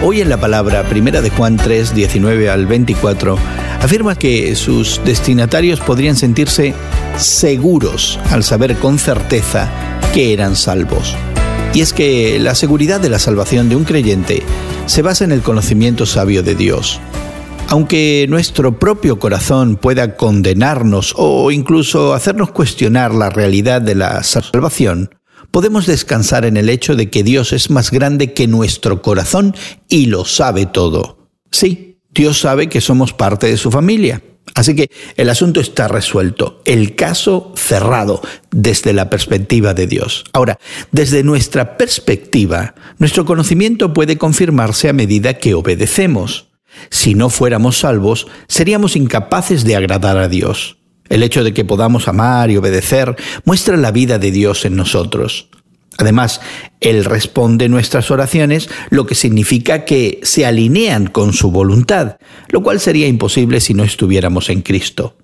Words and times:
Hoy 0.00 0.20
en 0.20 0.28
la 0.28 0.36
palabra 0.36 0.84
primera 0.84 1.20
de 1.20 1.30
Juan 1.30 1.56
3, 1.56 1.92
19 1.92 2.48
al 2.48 2.66
24, 2.66 3.36
afirma 3.80 4.14
que 4.14 4.54
sus 4.54 5.00
destinatarios 5.04 5.80
podrían 5.80 6.14
sentirse 6.14 6.72
seguros 7.16 8.20
al 8.30 8.44
saber 8.44 8.76
con 8.76 9.00
certeza 9.00 9.68
que 10.14 10.32
eran 10.32 10.54
salvos. 10.54 11.16
Y 11.74 11.80
es 11.80 11.92
que 11.92 12.38
la 12.38 12.54
seguridad 12.54 13.00
de 13.00 13.10
la 13.10 13.18
salvación 13.18 13.68
de 13.68 13.74
un 13.74 13.82
creyente 13.82 14.44
se 14.86 15.02
basa 15.02 15.24
en 15.24 15.32
el 15.32 15.42
conocimiento 15.42 16.06
sabio 16.06 16.44
de 16.44 16.54
Dios. 16.54 17.00
Aunque 17.66 18.26
nuestro 18.28 18.78
propio 18.78 19.18
corazón 19.18 19.74
pueda 19.74 20.16
condenarnos 20.16 21.12
o 21.16 21.50
incluso 21.50 22.14
hacernos 22.14 22.52
cuestionar 22.52 23.12
la 23.12 23.30
realidad 23.30 23.82
de 23.82 23.96
la 23.96 24.22
salvación, 24.22 25.10
podemos 25.50 25.86
descansar 25.86 26.44
en 26.44 26.56
el 26.56 26.68
hecho 26.68 26.96
de 26.96 27.10
que 27.10 27.22
Dios 27.22 27.52
es 27.52 27.70
más 27.70 27.90
grande 27.90 28.32
que 28.32 28.46
nuestro 28.46 29.02
corazón 29.02 29.54
y 29.88 30.06
lo 30.06 30.24
sabe 30.24 30.66
todo. 30.66 31.28
Sí, 31.50 31.98
Dios 32.10 32.40
sabe 32.40 32.68
que 32.68 32.80
somos 32.80 33.12
parte 33.12 33.46
de 33.46 33.56
su 33.56 33.70
familia. 33.70 34.22
Así 34.54 34.74
que 34.74 34.90
el 35.16 35.28
asunto 35.28 35.60
está 35.60 35.88
resuelto, 35.88 36.62
el 36.64 36.96
caso 36.96 37.52
cerrado 37.54 38.22
desde 38.50 38.92
la 38.92 39.10
perspectiva 39.10 39.74
de 39.74 39.86
Dios. 39.86 40.24
Ahora, 40.32 40.58
desde 40.90 41.22
nuestra 41.22 41.76
perspectiva, 41.76 42.74
nuestro 42.98 43.24
conocimiento 43.24 43.92
puede 43.92 44.16
confirmarse 44.16 44.88
a 44.88 44.92
medida 44.92 45.34
que 45.34 45.54
obedecemos. 45.54 46.48
Si 46.90 47.14
no 47.14 47.28
fuéramos 47.28 47.78
salvos, 47.78 48.26
seríamos 48.48 48.96
incapaces 48.96 49.64
de 49.64 49.76
agradar 49.76 50.18
a 50.18 50.28
Dios. 50.28 50.77
El 51.08 51.22
hecho 51.22 51.44
de 51.44 51.54
que 51.54 51.64
podamos 51.64 52.08
amar 52.08 52.50
y 52.50 52.56
obedecer 52.56 53.16
muestra 53.44 53.76
la 53.76 53.90
vida 53.90 54.18
de 54.18 54.30
Dios 54.30 54.64
en 54.64 54.76
nosotros. 54.76 55.48
Además, 55.98 56.40
Él 56.80 57.04
responde 57.04 57.68
nuestras 57.68 58.10
oraciones, 58.10 58.70
lo 58.90 59.06
que 59.06 59.16
significa 59.16 59.84
que 59.84 60.20
se 60.22 60.46
alinean 60.46 61.08
con 61.08 61.32
su 61.32 61.50
voluntad, 61.50 62.18
lo 62.48 62.62
cual 62.62 62.78
sería 62.78 63.08
imposible 63.08 63.60
si 63.60 63.74
no 63.74 63.82
estuviéramos 63.82 64.48
en 64.48 64.62
Cristo. 64.62 65.16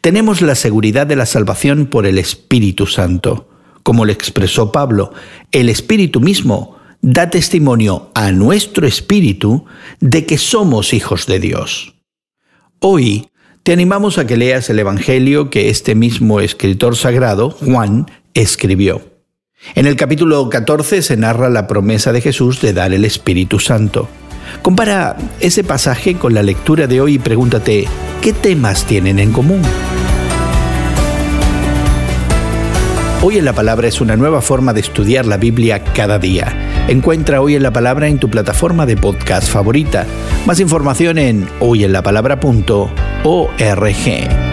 Tenemos 0.00 0.40
la 0.40 0.54
seguridad 0.54 1.06
de 1.06 1.16
la 1.16 1.26
salvación 1.26 1.86
por 1.86 2.06
el 2.06 2.18
Espíritu 2.18 2.86
Santo. 2.86 3.50
Como 3.82 4.06
le 4.06 4.14
expresó 4.14 4.72
Pablo, 4.72 5.12
el 5.52 5.68
Espíritu 5.68 6.20
mismo 6.20 6.78
da 7.02 7.28
testimonio 7.28 8.10
a 8.14 8.32
nuestro 8.32 8.86
espíritu 8.86 9.66
de 10.00 10.24
que 10.24 10.38
somos 10.38 10.94
hijos 10.94 11.26
de 11.26 11.38
Dios. 11.38 11.94
Hoy 12.80 13.28
te 13.64 13.72
animamos 13.72 14.18
a 14.18 14.26
que 14.26 14.36
leas 14.36 14.68
el 14.68 14.78
Evangelio 14.78 15.48
que 15.48 15.70
este 15.70 15.94
mismo 15.94 16.40
escritor 16.40 16.96
sagrado, 16.96 17.50
Juan, 17.50 18.10
escribió. 18.34 19.00
En 19.74 19.86
el 19.86 19.96
capítulo 19.96 20.50
14 20.50 21.00
se 21.00 21.16
narra 21.16 21.48
la 21.48 21.66
promesa 21.66 22.12
de 22.12 22.20
Jesús 22.20 22.60
de 22.60 22.74
dar 22.74 22.92
el 22.92 23.06
Espíritu 23.06 23.58
Santo. 23.58 24.06
Compara 24.60 25.16
ese 25.40 25.64
pasaje 25.64 26.16
con 26.16 26.34
la 26.34 26.42
lectura 26.42 26.86
de 26.86 27.00
hoy 27.00 27.14
y 27.14 27.18
pregúntate, 27.18 27.88
¿qué 28.20 28.34
temas 28.34 28.84
tienen 28.84 29.18
en 29.18 29.32
común? 29.32 29.62
Hoy 33.22 33.38
en 33.38 33.46
la 33.46 33.54
Palabra 33.54 33.88
es 33.88 34.02
una 34.02 34.14
nueva 34.14 34.42
forma 34.42 34.74
de 34.74 34.80
estudiar 34.80 35.24
la 35.24 35.38
Biblia 35.38 35.82
cada 35.82 36.18
día. 36.18 36.84
Encuentra 36.86 37.40
Hoy 37.40 37.54
en 37.54 37.62
la 37.62 37.72
Palabra 37.72 38.08
en 38.08 38.18
tu 38.18 38.28
plataforma 38.28 38.84
de 38.84 38.98
podcast 38.98 39.48
favorita. 39.48 40.04
Más 40.44 40.60
información 40.60 41.16
en 41.16 41.48
hoyenlapalabra.org. 43.24 44.43